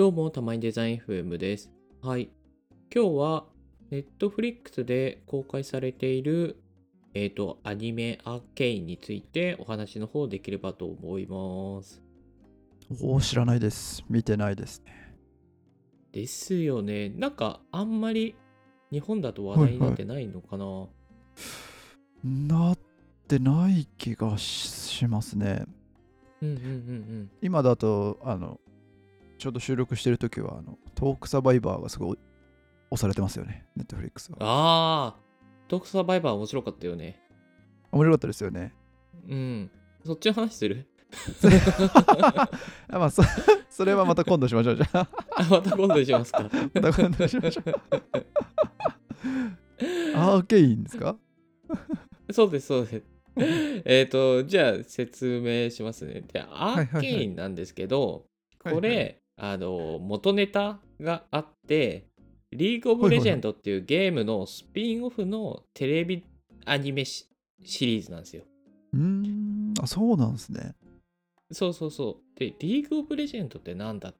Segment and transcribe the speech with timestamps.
[0.00, 1.70] どうも、たまにデザイン FM です。
[2.00, 2.30] はい。
[2.90, 3.44] 今日は、
[3.90, 6.56] Netflix で公開されている、
[7.12, 12.00] えっ、と、アニメアーケインについてお話の方できればと思います。
[13.02, 14.02] おー知らないです。
[14.08, 15.18] 見てないですね。
[16.12, 17.10] ですよね。
[17.10, 18.34] なんか、あんまり
[18.90, 20.86] 日本だと話題になってないのかな、
[22.24, 22.78] なっ
[23.28, 25.66] てない気がししますね。
[26.40, 27.30] うんうんうんうん。
[27.42, 28.58] 今だと、あの、
[29.40, 32.18] ちょうど収録してるときは、あの、トークサバイバーがすごい
[32.90, 34.36] 押されてますよね、ネットフリックスは。
[34.40, 37.18] あー、トークサバイバー面白かったよね。
[37.90, 38.74] 面白かったですよね。
[39.26, 39.70] うん。
[40.04, 40.86] そっちの話する？
[42.06, 42.48] あ
[43.00, 43.22] まあそ、
[43.70, 44.76] それはまた今度しましょう。
[44.76, 46.42] じゃあ、あまた今度にしますか。
[46.42, 47.74] また今度しましょう。
[50.16, 51.16] アーケインですか？
[52.30, 53.02] そうです、そうです。
[53.86, 56.20] えっと、じゃあ説明しますね。
[56.20, 58.26] で、アはいはいーケインなんですけど、
[58.62, 62.04] はいこれ、あの、元ネタがあって、
[62.52, 66.26] リーグオブレジェンドっていうゲームのスピンオフのテレビ
[66.66, 67.26] アニメシ
[67.64, 68.44] シリーズなんですよ。
[68.92, 70.74] うーん、あ、そうなんですね。
[71.50, 72.38] そうそうそう。
[72.38, 74.14] で、リーグオブレジェンドってなんだっ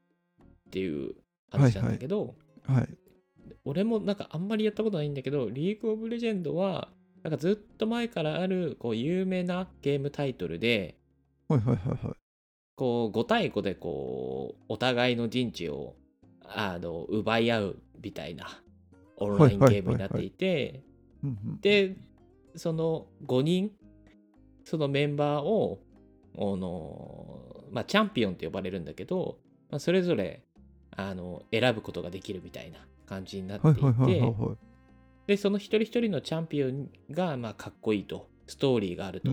[0.70, 1.14] ていう
[1.50, 2.34] 話なんだけど、
[2.66, 2.88] はい。
[3.66, 6.88] 俺もなんかあんまりやったことないんだけど、リーグオブレジェンドは、
[7.22, 10.96] なんかずっと前からあるこう有名なゲームタイトルで、
[11.48, 12.19] はいはいはいはい。
[12.80, 15.96] こう5対5でこうお互いの陣地を
[16.46, 18.46] あの奪い合うみたいな
[19.18, 20.82] オンラインゲームになっていて
[21.60, 21.94] で
[22.56, 23.70] その5人
[24.64, 25.78] そのメンバーを
[26.38, 29.36] あの、まあ、チャンピオンって呼ばれるんだけど、
[29.68, 30.42] まあ、それぞれ
[30.96, 34.56] あの選ぶことができるみたいな感じになっていてはい。
[35.26, 39.30] でその一人一人のチャンピオンがまあかっこいいとストーリーがあると、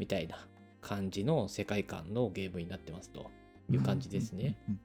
[0.00, 0.48] みたいな
[0.82, 3.30] 感じの世界観のゲームになってますと
[3.70, 4.56] いう感じですね。
[4.68, 4.80] うんうん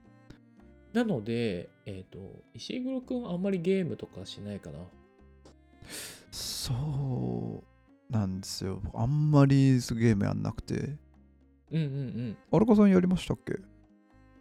[0.94, 4.80] なので、えっ、と、石黒くんあんまりゲームとかしないかな。
[6.31, 7.63] そ
[8.09, 8.81] うなんですよ。
[8.96, 10.96] あんまりゲームやんなくて。
[11.72, 12.38] うんうんうん。
[12.52, 13.59] 荒川さんやりましたっけ？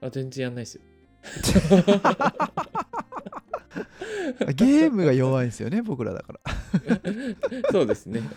[0.00, 0.82] あ、全然やんないですよ。
[4.54, 6.40] ゲームが弱いんですよね、僕らだから。
[7.70, 8.20] そうですね。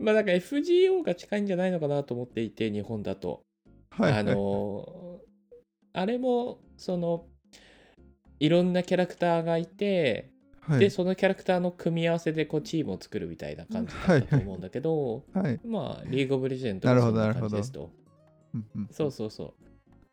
[0.00, 3.42] まあなんか FGO が近いんじゃないのかなと思っていて、日本だと。
[3.90, 5.30] はいはいあのー
[5.92, 7.26] あれも、その、
[8.38, 15.60] いろんなキャラクターがいて、はいで、そのキャラクターの組み合わせでこうチームを作るみたいな感じだったと思うんだけど、はい。
[15.66, 17.90] まあ、リーグオブレジェンドなるほそんなどなるほど感じですと。
[18.92, 19.54] そうそうそ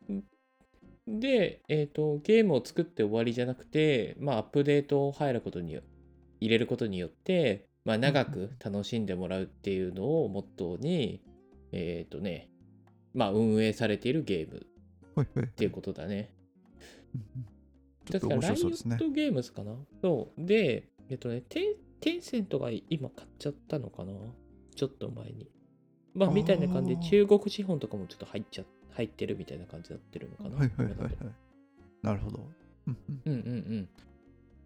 [0.08, 0.12] う。
[0.12, 5.82] んで、えっ、と、ゲームを作って終わりじゃなくて、まあ、アップデートを入ることによ、
[6.40, 11.22] 入れることによって、まあ、長く楽しんでもらうっていうのをモットーに、
[11.72, 12.50] えっ、とね、
[13.14, 14.66] まあ、運営されているゲーム
[15.22, 15.48] っ。
[15.56, 16.30] ていうことだね。
[17.14, 17.46] うんうん
[18.10, 18.98] ちょっと面だからライオッ。
[18.98, 19.74] トゲームズかな？
[20.02, 20.44] そう。
[20.46, 21.64] で、えっとね、テン
[22.00, 24.12] テンセントが今買っちゃったのかな？
[24.76, 25.50] ちょっと前に。
[26.14, 30.56] まあ、みたいな感じで、中国資本とかもちょっと入っちゃ入ってるみたいな感じになってるのかな？
[30.58, 31.14] はいはいはいはい。
[32.02, 32.48] なるほど。
[32.86, 33.88] うんうんうんうんうん。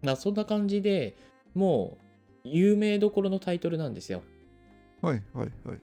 [0.01, 1.15] まあ、そんな感じで
[1.53, 2.03] もう、
[2.43, 4.21] 有名どころのタイトルなんですよ。
[5.01, 5.79] はいはいはい。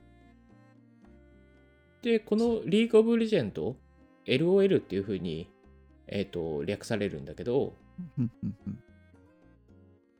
[2.02, 3.76] で、このリーグオブレジェンド、
[4.26, 5.50] LOL っていう風に、
[6.06, 7.74] えっ、と、略されるんだけど、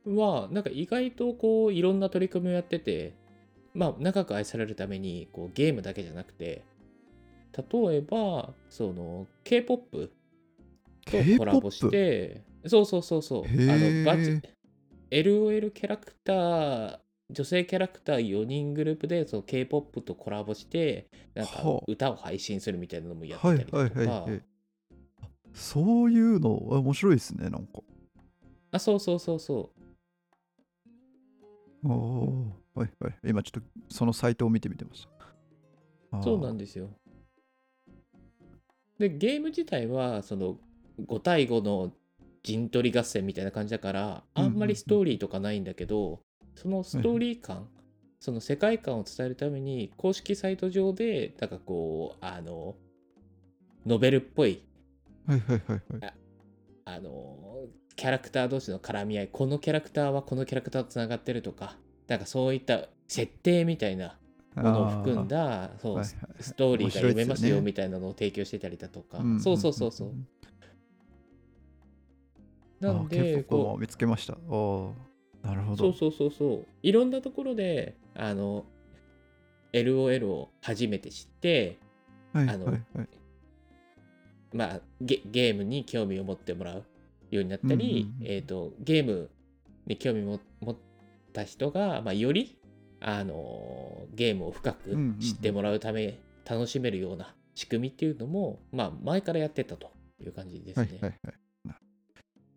[0.05, 3.13] は、なんか意外とこう、いろんな取り組みをやってて、
[3.73, 6.63] まあ、長く愛されるために、こう、ゲームだけじゃなくて、
[7.55, 10.11] 例えば、その、K-POP
[11.05, 14.41] とコラボして、そうそうそうそう、あの、バチ、
[15.11, 16.99] LOL キャラクター、
[17.29, 24.41] 女性キャラクター4人グループで、その K-POP とコラボして、なんかはあ歌を配信するみたいなのもやってはいたりとかはいはいは、い。
[25.53, 27.81] そういうのあ面白いですね、なんか。
[28.71, 29.71] あ、そうそうそうそ
[31.83, 31.87] う。
[31.87, 33.15] おおーはいはい。
[33.25, 35.07] 今ちょっとそのサイトを見てみてまし
[36.11, 36.21] た。
[36.21, 36.89] そうなんでですよ。
[38.97, 40.57] で、ゲーム自体は、その
[41.05, 41.91] 5対5の
[42.43, 46.19] 陣取り合戦みたいな感じだから、あんまりストーリーとかないんだけど、
[46.55, 47.67] そのストーリー感、
[48.19, 52.75] その世界観を伝えるために、公式サイト上で、なんかこう、あの、
[53.85, 54.63] ノベルっぽい、
[55.27, 56.13] はいはいはいはい。
[56.85, 61.77] あの、キャラクター同士の絡み合い、このキャラクターはこのキャラクターとつながってるとか、
[62.07, 64.17] なんかそういった設定みたいな
[64.55, 66.43] ものを含んだ、そう、はいはいはい。
[66.43, 69.39] ストーリーが読めますよみたいなのを提供してたりだとか、ん。
[69.39, 70.13] そうそうそうそう。
[72.81, 74.33] んなんで、こも見つけました。
[74.33, 75.77] なるほう、ど。
[75.77, 78.65] そうそうそうそう、いろんなところで、あの、
[79.73, 81.79] LOL を初めて知って、
[82.33, 83.07] はいあのはいはい。
[84.53, 86.83] まあゲ、ゲームに興味を持ってもらう
[87.29, 89.29] ようになったり、うんうんうんえー、とゲーム
[89.87, 90.75] に興味を持っ
[91.33, 92.57] た人が、まあ、より
[92.99, 96.19] あのゲームを深くうんうんうん知ってもらうため、
[96.49, 99.91] 楽しめるような仕組みっていうのも、まあ、前からやってたと
[100.21, 100.89] いう感じですね。
[100.91, 101.40] はいはいはい。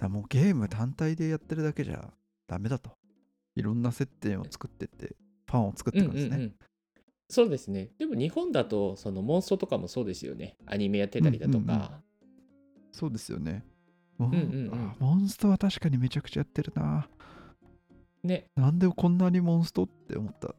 [0.04, 2.12] なだもうゲーム単体でやってるだけじゃ
[2.46, 2.90] ダメだと。
[3.56, 5.16] いろんな接点を作ってって、
[5.46, 6.28] ファンを作っていくんですね。
[6.28, 6.54] うんうんうん
[7.30, 7.88] そうですね。
[7.98, 10.56] でも日本だと、そのモンストとかもそうですよね。
[10.66, 12.02] アニメやってたりだとうんうんうんか。
[12.92, 13.64] そうですよね。
[14.18, 17.08] モン,、うんうんうんあモンストは確かにめちゃくちゃやってるな。
[18.22, 18.44] ね。
[18.54, 20.54] なんでこんなにモンストって思った？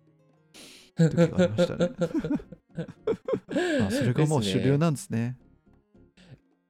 [1.10, 1.92] 時がありましたね
[3.88, 5.38] あそれがもう主流なんですね。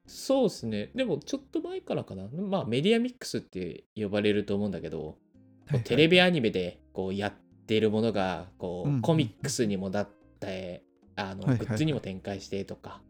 [0.06, 0.92] そうですね。
[0.96, 2.28] でもちょっと前からかな。
[2.28, 7.34] まあメディアミックスって呼ばれると思うんだけど、はいはいテレビアニメでこうやっ
[7.66, 10.10] てるものがこう、コミックスにもなっ
[10.40, 10.84] て
[11.16, 13.02] あの、グッズにも展開してとか。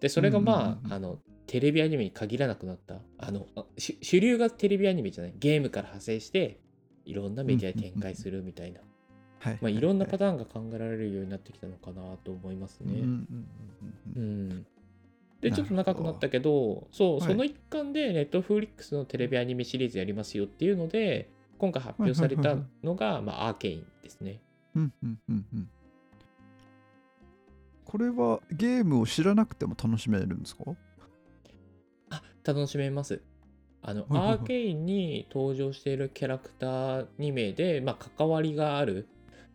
[0.00, 2.96] で、それがまあ、あのテレビアニメに限らなくなった。
[3.18, 3.46] あの
[3.76, 5.34] 主流がテレビアニメじゃない。
[5.38, 6.60] ゲームから派生して、
[7.04, 8.80] いろんなメディアに展開するみたいな。
[9.40, 13.00] はいまあ、いろんなパタターンが考えられるようになってきたのかなと思いますね。
[14.16, 14.66] うん
[15.40, 17.28] で、ちょっと長くなったけど、そう、はい。
[17.28, 24.40] その一環で、ネットフリックスのテレビアニメシリーズやりますよっていうので、今回発表されたのが、まあ、アーケインですね。
[24.74, 25.70] うんうんうんうん。
[27.84, 30.62] これはゲームを知らなくても楽しめるんですか？
[32.10, 33.20] あ、楽しめます。
[33.82, 39.08] あの、アーケインに登場しているキャラクター2名で、まあ、関わりがある、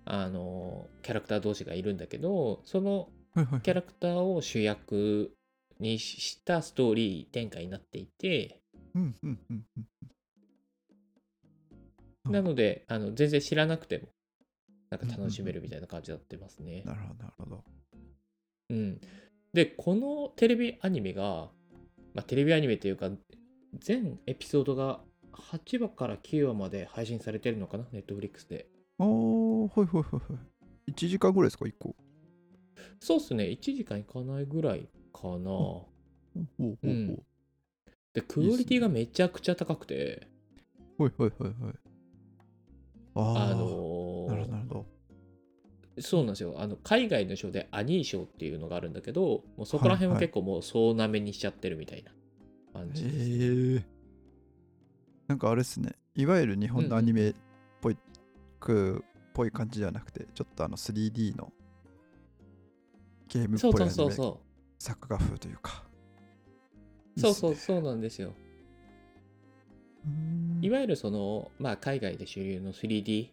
[0.03, 3.09] あの、キャラクター同士がいるんだけど、その
[3.63, 5.31] キャラクターを主役
[5.79, 8.61] にしたストーリー展開になっていて、
[12.29, 14.07] なので、あの全然知らなくても、
[14.89, 16.83] なんか楽しめるみたいな感じになってますね。
[16.85, 17.63] なるほどなるほど
[18.69, 19.01] うん。
[19.53, 21.49] で、このテレビアニメが、
[22.13, 23.09] まあ、テレビアニメというか、
[23.79, 25.01] 全エピソードが
[25.33, 28.67] 8話から9話まで配信されてるのかな、ネットフリックスで。
[28.97, 30.39] ああはいはいはいは
[30.87, 31.95] い1時間ぐらいですか1個
[32.99, 35.49] そうっすね、1時間いかないぐらいかな。
[35.49, 35.87] ほ
[36.59, 37.23] うん。
[38.13, 40.27] で、クオリティがめちゃくちゃ高くて、
[40.97, 41.73] はいはいはいはい。
[43.15, 44.85] あああのなるーほどなるほど。
[46.01, 46.55] そうなんですよ。
[46.57, 50.27] あの海外の賞でアニー賞っていうのがあるんだけど、もうそこら辺ははいはい。
[50.27, 52.11] 結構もう総なめにしちゃってるみたいな
[52.73, 53.15] 感じです。
[53.17, 53.85] へえ
[55.27, 55.93] なんかあれですね。
[56.15, 57.33] いわゆる日本のアニメっ
[57.81, 57.97] ぽい,、
[58.59, 59.03] く
[59.33, 61.51] ぽい感じじゃなくてちょっとあの 3D の
[63.27, 63.93] ゲームっそうそうぽいアニメ。
[63.95, 64.39] そうそ
[64.85, 65.83] 作画風というか。
[67.17, 67.19] う。
[67.19, 68.29] そうそうそうなんですよ。
[68.29, 68.35] ね
[70.61, 73.29] いわゆるその、まあ、海外で主流の 3D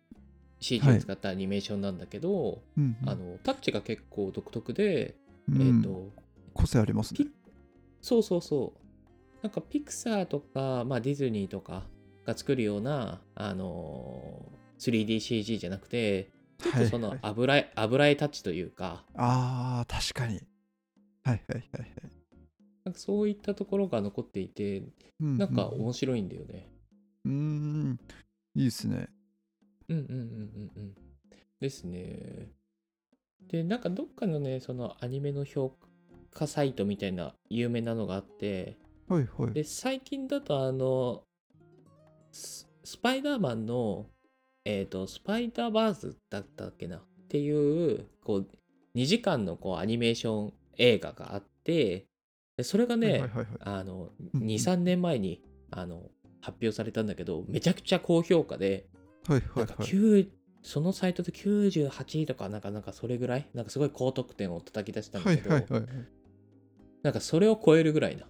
[0.61, 3.09] CG を使ったアニメーションなんだけど、うんうん。
[3.09, 5.15] あのタッチが結構独特で、
[5.51, 5.77] うん。
[5.77, 6.11] えっ、と、
[6.55, 7.19] 個性ありますね。
[7.19, 7.31] ピ
[8.01, 9.43] そうそうそう。
[9.43, 11.83] なんかピクサーとか、まあ、ディズニーとか
[12.25, 17.31] が作るような、あのー 3DCG じゃなくて、ちょっとそのはいはい。
[17.31, 20.41] 油絵、油絵タッチというか、あー確かに
[21.25, 21.89] はいはいはいはい
[22.85, 24.83] なんかそういったところが残っていて、
[25.21, 26.69] うんなんかう面白いんだよね。
[27.25, 28.01] うーん
[28.57, 29.09] いいですね
[29.89, 30.95] うんうんうんうんうん。
[31.61, 32.51] ですね。
[33.49, 35.77] で、なんかどっかのね、そのアニメの評
[36.33, 38.77] 価サイトみたいな有名なのがあって、
[39.09, 41.23] はいはいで、最近だとあの、
[42.33, 44.07] ススパイダーマンの、
[44.65, 46.97] えっ、と、スパイダーバーズだったっけな？
[46.97, 48.49] っていう、こう、
[48.97, 50.53] 2時間のこうアニメーション
[50.83, 52.07] 映画があって、
[52.57, 53.47] でそれがね、はいはいはいはい。
[53.61, 54.47] あの、うんうん。
[54.49, 56.11] 2、3年前にあの
[56.41, 58.87] 発表されたんだけど、めちゃくちゃ高評価で、
[59.27, 59.65] はいはない。
[59.65, 60.29] んかはい9
[60.65, 65.83] そのサイトで98とか、なんかなんかそれぐらい、なんかすごい高得点を叩き出したんだはいけど、はいはい。
[67.03, 68.27] なんかそれを超えるぐらいな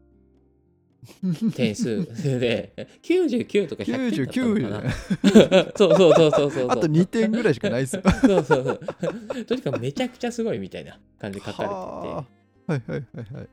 [1.54, 2.06] 点数
[2.40, 5.72] で、 99とか100点だったのかな。
[5.76, 6.68] そうそうそうそうそう。
[6.70, 8.02] あと2点ぐらいしかないですよ。
[8.22, 9.44] そうそうそう。
[9.44, 11.74] とにかくめちゃくちゃすごいみたいな感じで書かれて。
[11.74, 12.41] はあ
[12.72, 13.50] はいはいはいはいて。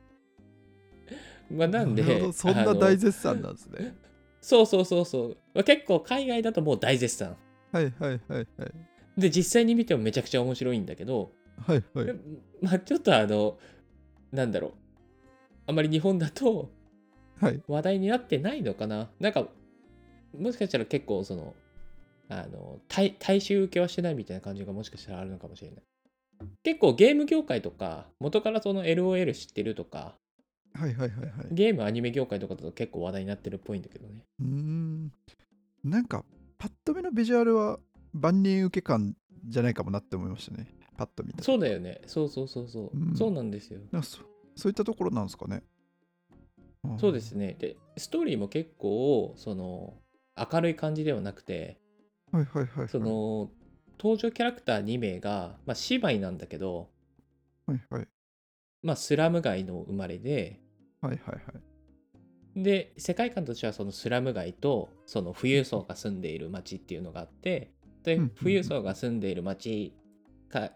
[1.54, 3.94] まあなんでるほど、そんなあの大絶賛なんですね
[4.40, 5.36] そうそうそうそう。
[5.54, 7.36] まあ、結構海外だともう大絶賛。
[7.72, 8.46] はいはいはいはい
[9.16, 11.32] で、実際に見てもめちゃくちゃ面白いんだけど、
[11.66, 12.14] はいはいで
[12.62, 13.58] まあちょっとあの、
[14.32, 14.72] なんだろう。
[15.66, 16.70] あまり日本だと
[17.40, 19.10] はい話題になってないのかな。
[19.20, 19.48] なんか、
[20.38, 21.54] もしかしたら結構その、
[22.28, 25.82] あの、大大衆受けはしてないみたいな感じがもしかしたらあるのかもしれない。
[26.62, 30.16] 結構ゲーム業界とか、元からその LOL 知ってるとか、
[30.74, 34.24] はいはいはいはいゲームアニメ業界とかだと結構話題になってるっぽいんだけどね。
[34.40, 35.12] うーん
[35.82, 36.24] なんか
[36.58, 37.78] パッと見のビジュアルは
[38.12, 39.16] 万人受け感
[39.46, 42.00] じゃないかもなって思いましたねパッと見たそうだよね。
[42.06, 42.90] そうそうそうそう。
[42.92, 43.80] うんそうなんですよ。
[44.02, 44.20] そ
[44.56, 45.62] そういったところなんですかね
[46.98, 47.56] そうですね。
[47.58, 49.94] で、ストーリーも結構、その、
[50.36, 51.78] 明るい感じではなくて、
[52.32, 52.88] はいはいはいはい。
[52.88, 53.50] その、
[54.02, 56.88] 登場キャラクター2名が、まあ、姉妹なんだけど、
[57.66, 58.08] はいはい。
[58.82, 60.58] まあ、スラム街の生まれで、
[61.02, 61.40] はいはいは
[62.56, 62.62] い。
[62.62, 69.92] で、世界観としてはそのスラム街と、その富裕層が住んでいる街っていうのがあって、で富裕層が住んでいる街
[70.48, 70.70] か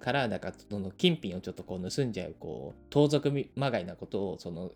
[0.00, 4.72] から、なんかその金品をちょっとこう盗んじゃう、こう、盗賊まがいなことを、その、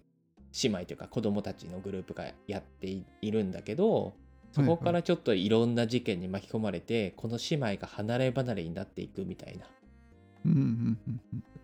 [0.62, 4.14] 姉妹というか子供たちのグループがやっていいるんだけど、
[4.52, 9.66] そこからちょっといろんな事件に巻き込まれて、この姉妹が離れ離れになっていくみたいな。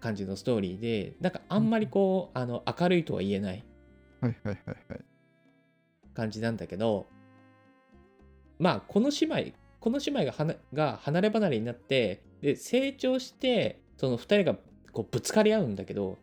[0.00, 3.64] 感じのストーリーで、なんかあんまりこう、あの明るいとは言えない
[4.21, 5.00] はいはいはいはい。
[6.14, 7.07] 感じなんだけど、
[8.59, 14.59] まあ、この姉妹、この姉妹がはなが離れ離れになって、で、成長して、その2人が
[14.93, 16.19] こうぶつかり合うんだけど、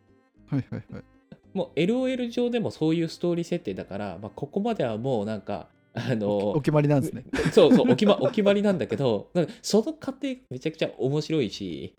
[0.48, 1.04] はいはいはい。
[1.52, 7.24] もう LOL 上でもそういうストーリー設定だから、まあ、ここまではもうなんか、あおの、決まりなんですね。
[7.52, 11.94] そうそうお決ま、お決まりなんだけど、なんかその過程めちゃくちゃ面白いし、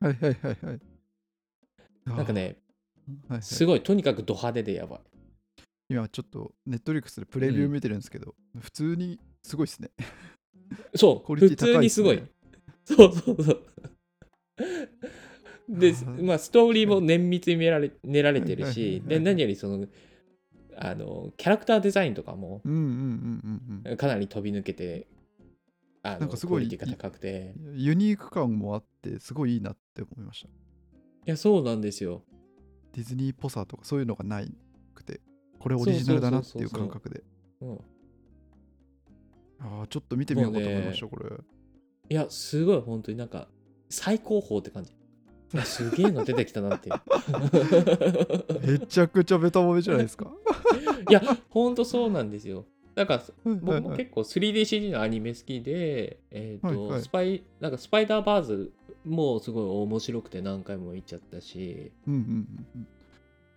[0.00, 0.80] はいはいはいはい。
[2.06, 5.00] なんかね、はいはい、すごい、とにかくド派手でやばい。
[5.88, 9.90] 今ちょっとネットリックスでプレビュー見てるんですけど、普通にすごいですね。
[10.94, 12.22] そう、クオリテ普通にすごい。
[12.84, 13.62] そうそうそう。
[15.68, 19.86] では、あまあ、ストーリーも綿密に練られ練られてるしで、何よりその、
[20.84, 22.60] あの、キャラクターデザインとかも
[23.96, 25.06] かなり飛び抜けて、
[26.02, 27.54] あの、なんかすごいクオリティが高くて。
[27.56, 27.78] うん。
[27.78, 30.48] ユニーク感もあって、すごいいいなって思いました。
[30.48, 30.50] い
[31.26, 32.24] や、そうなんですよ。
[32.94, 34.52] ディズニーっぽさとかそういうのがない
[34.92, 35.20] くて、
[35.60, 37.22] これオリジナルだなっていう感覚で。
[37.60, 37.74] うん、
[39.60, 41.30] ああ、ちょっと見てみようかと思いました、これ。
[42.08, 43.46] いや、すごい、本当になんか、
[43.88, 44.92] 最高峰って感じ。
[45.64, 47.00] すげえの出てきたなっていう。
[48.66, 50.32] めちゃくちゃベタ褒めじゃないですか。
[51.08, 52.64] いや、ほんとそうなんですよ。
[52.94, 58.72] だから、僕も結構 3DCG のアニメ好きで、えっ、と、はいはいスパイ、なんかスパイダーバーズ
[59.04, 62.86] もすごい面白くて何回も見ちゃったし、うんうんうん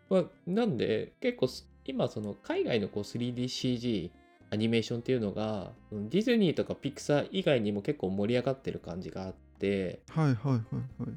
[0.10, 4.12] まあ、なんで結構す今その海外のこう 3DCG
[4.52, 10.24] アニメーションっていうのがうんディズニーとかピクサー以外にも結構盛り上がってる感じがあって、うん。
[10.24, 10.62] はいはいはい
[11.04, 11.10] はい。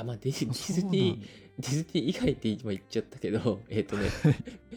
[0.00, 4.08] あ、まあディデあィズニー、ディズニー以外って今言っちゃったけど、 えっ、とね、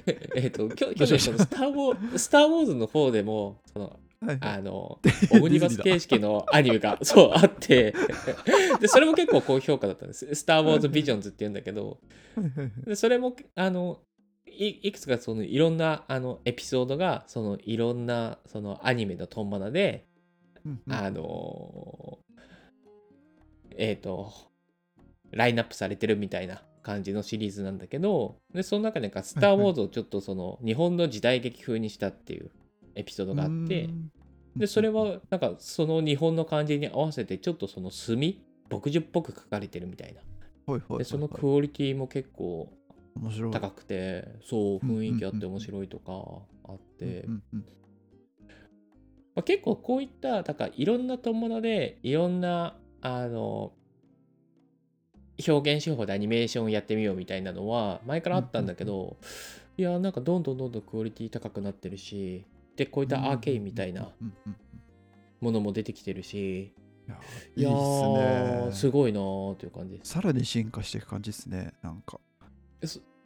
[0.36, 4.52] えっと、去年そのスター・ウォースター・ウォーズの方でも、その、はいはい。
[4.58, 5.00] あの、
[5.32, 7.94] オムニバス形式のアニメが、そう、あって、
[8.80, 10.34] で、それも結構高評価だったんです。
[10.34, 12.00] スター・ウォーズ・ビジョンズって言うんだけど、
[12.86, 14.00] でそれも、あの、
[14.56, 20.06] いいくつかそのいろんなあのエピソードがそのいろんなそのアニメのトンマナで、
[20.66, 20.94] うんうん。
[20.94, 22.20] あの
[23.76, 24.32] えっ、と
[25.36, 32.52] ラインナップされてるみたいな感じのシリーズなんだけどでその中でなんか「スター・ウォーズ」をちょっとその日本の時代劇風にしたっていう
[32.96, 34.12] エピソードがあってうん。
[34.56, 40.22] でそれはなんかその日本の感じに合わせてちょっとその墨墨汁っぽく書かれてるみたいな。
[40.98, 42.72] でそのクオリティも結構
[43.52, 46.14] 高くてそう雰囲気あって面白いとか
[46.64, 47.26] あって、
[49.36, 53.74] まあ、結構こういっただからいろんな友達でいろんなあの
[55.48, 59.18] 表現手法でアニメーションをやってみようみたいなのは前からあったんだけど、
[59.78, 64.10] いやなんかどんどんどんどんクオリティ高くなってるしでこういったアーケインみたいな
[65.42, 66.74] ものも出てきてるし
[67.56, 69.98] いやすごいなーっていう感じ。
[69.98, 72.20] ですさらに進化していく感じですねなんか。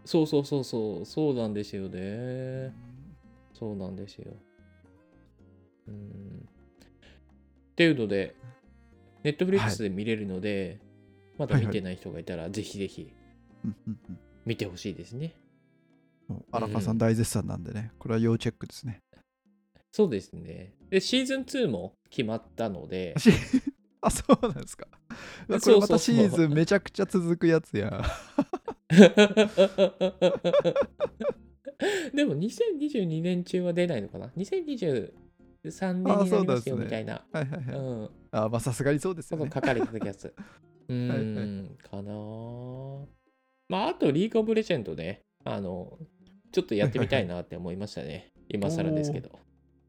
[0.05, 2.73] そうそうそうそうそうなんですよね。
[3.53, 4.31] そうなんですよ。
[5.87, 5.95] うん。
[5.97, 8.35] っていうので、
[9.23, 10.79] ネットフリックスで見れるので、
[11.37, 13.11] まだ見てない人がいたら、ぜひぜひ
[14.45, 15.35] 見てほしいですね。
[16.51, 18.99] 荒川さん大絶賛なんでね、これは要チェックですね。
[19.91, 20.73] そうですね。
[20.89, 23.31] で、シーズン2も決まったので、し
[24.01, 24.87] あ、そうなんですか。
[25.47, 28.03] これまたシーズンめちゃくちゃ続くやつや。
[32.13, 35.11] でも2022年中は出ないのかな ?2023
[35.93, 37.25] 年になりますよみたいな。
[37.31, 37.75] はいはいはい。
[37.75, 38.09] うん。
[38.31, 39.49] あ、まあさすがにそうですよね。
[39.53, 40.33] 書かれてたやつ。
[40.89, 42.13] うん、はいはい、かな
[43.69, 45.97] まあ、あと、リーグオブレジェンドね、あの、
[46.51, 48.31] ちょっとやってみたいなって思いましたね。
[48.49, 49.39] 今更ですけど。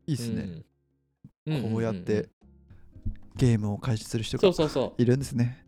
[0.07, 0.62] いいっすね。
[1.47, 2.28] うん、こうやって、
[3.37, 5.64] ゲームを開始する人がいるんですね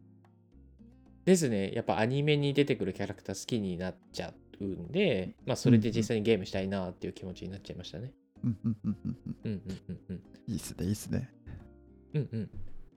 [1.25, 1.71] ですね。
[1.73, 8.13] やっぱアニメに出てくるキャラクター好きになっちゃうんで、まあ、それで実際にゲームしたいなっていう気持ちになっちゃいましたね。
[8.43, 9.17] うんうんうんうん。
[9.45, 10.23] うんうんうんうん。
[10.49, 11.31] いいっすね、いいっすね。
[12.15, 12.51] うんうん。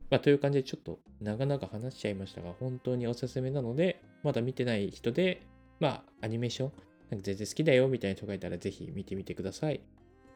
[0.09, 5.45] まあ、という感じでちょっと長々話しちゃいましたが、本当におすすめなので、まだ見てない人で、
[5.79, 6.71] まあ、アニメーション、
[7.09, 9.81] なんか全然好きだよみたいな人がいたらぜひ見てみてください。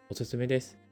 [0.09, 0.86] おすすめです。